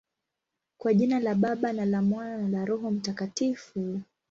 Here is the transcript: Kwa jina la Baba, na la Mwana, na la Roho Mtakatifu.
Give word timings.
Kwa 0.77 0.93
jina 0.93 1.19
la 1.19 1.35
Baba, 1.35 1.73
na 1.73 1.85
la 1.85 2.01
Mwana, 2.01 2.37
na 2.37 2.47
la 2.59 2.65
Roho 2.65 2.91
Mtakatifu. 2.91 4.01